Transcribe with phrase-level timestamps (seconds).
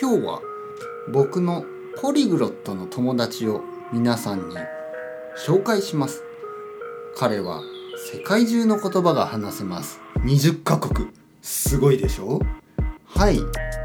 [0.00, 0.40] 今日は
[1.08, 1.64] 僕の
[2.00, 3.62] ポリグロットの友達を
[3.92, 4.54] 皆さんに
[5.44, 6.22] 紹介します。
[7.16, 7.62] 彼は
[8.12, 9.98] 世界中の言葉が話せます。
[10.20, 11.08] 20カ国。
[11.42, 12.38] すごいでしょ？
[13.06, 13.40] はい。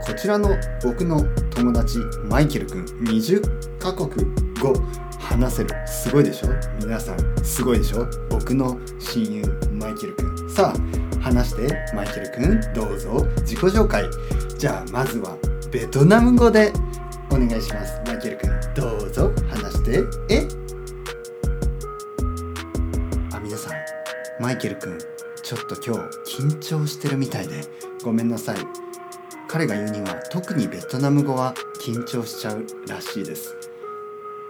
[0.06, 0.50] こちらの
[0.84, 1.98] 僕の友達
[2.30, 4.10] マイケルくん20カ国
[4.62, 4.74] 語。
[5.20, 5.70] 話せる。
[5.88, 6.50] すごいでしょ？
[6.80, 7.44] 皆さん。
[7.44, 8.06] すごいでしょ？
[8.30, 11.76] 僕の親友マイケルくんさあ話して。
[11.96, 13.26] マイケルくんどうぞ。
[13.38, 14.08] 自己紹介。
[14.60, 15.36] じゃあまずは
[15.74, 16.72] ベトナム語で
[17.32, 18.00] お願いします。
[18.06, 19.32] マイケルくんどうぞ。
[19.50, 20.04] 話して。
[20.30, 20.48] え？
[23.34, 23.74] あ皆さん
[24.40, 25.00] マイケルくん
[25.42, 27.64] ちょっと今日緊張してるみたいで。
[28.04, 28.58] ごめんなさい。
[29.48, 33.56] 彼が言うには特にベトナム語は緊張しちゃうらしいです。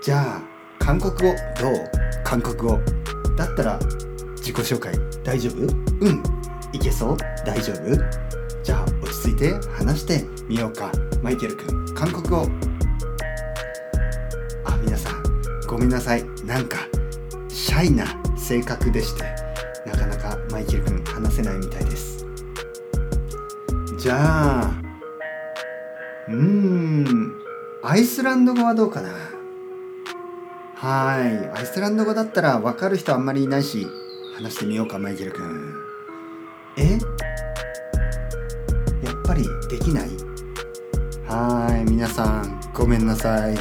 [0.01, 0.41] じゃあ
[0.77, 1.89] 韓国語どう？
[2.25, 2.81] 韓国語。
[3.37, 3.79] だったら
[4.35, 4.93] 自己紹介
[5.23, 5.61] 大丈夫？
[6.01, 6.21] うん。
[6.73, 7.17] いけそう？
[7.45, 7.95] 大丈夫？
[8.61, 10.91] じゃあ落ち着いて話してみようか。
[11.23, 12.49] マイケル君韓国語。
[14.65, 15.23] あ皆さん
[15.69, 16.25] ごめんなさい。
[16.45, 16.79] なんか
[17.47, 19.23] シャイな性格でして
[19.85, 22.25] なかなかマイケル君話せないみたいです。
[23.97, 24.81] じゃあ
[26.27, 27.31] うーん
[27.81, 29.09] アイスランド語はどうかな？
[30.75, 33.87] はいアイスランド語だったら分かる人あんまりいないし
[34.35, 35.73] 話してみようかマイケル君。
[36.75, 36.99] え？
[39.05, 40.09] やっぱりできない？
[41.35, 43.55] はい皆さんごめんなさい。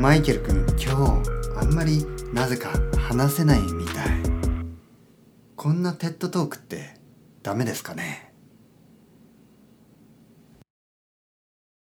[0.00, 4.06] マイケル君今日あんまりなぜか話せないみたい。
[5.54, 6.94] こんなテッドトークって
[7.44, 8.33] ダメですかね？